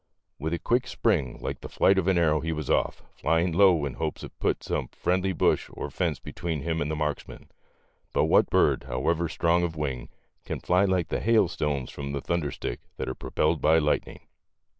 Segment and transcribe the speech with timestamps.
[0.39, 3.85] With a quick spring like the flight of an arrow he was off, flying low
[3.85, 7.51] in hopes to put some friendly bush or fence between him and the marksman.
[8.11, 10.09] But what bird, however strong of wing,
[10.43, 14.21] can fly like the hailstones from the thunderstick that are pro pelled by lightning.